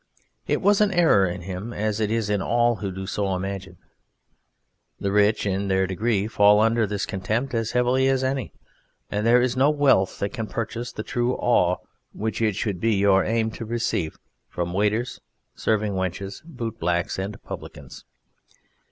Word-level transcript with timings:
It 0.47 0.63
was 0.63 0.81
an 0.81 0.91
error 0.91 1.27
in 1.27 1.41
him, 1.41 1.73
as 1.73 1.99
it 1.99 2.09
is 2.09 2.27
in 2.31 2.41
all 2.41 2.77
who 2.77 3.05
so 3.05 3.35
imagine. 3.35 3.77
The 4.99 5.11
rich 5.11 5.45
in 5.45 5.67
their 5.67 5.85
degree 5.85 6.25
fall 6.27 6.59
under 6.59 6.87
this 6.87 7.05
contempt 7.05 7.53
as 7.53 7.73
heavily 7.73 8.07
as 8.07 8.23
any, 8.23 8.51
and 9.11 9.27
there 9.27 9.39
is 9.39 9.55
no 9.55 9.69
wealth 9.69 10.17
that 10.17 10.33
can 10.33 10.47
purchase 10.47 10.91
the 10.91 11.03
true 11.03 11.35
awe 11.35 11.75
which 12.13 12.41
it 12.41 12.55
should 12.55 12.79
be 12.79 12.95
your 12.95 13.23
aim 13.23 13.51
to 13.51 13.63
receive 13.63 14.17
from 14.49 14.73
waiters, 14.73 15.21
serving 15.53 15.93
wenches, 15.93 16.41
boot 16.45 16.79
blacks, 16.79 17.19
and 17.19 17.39
publicans. 17.43 18.03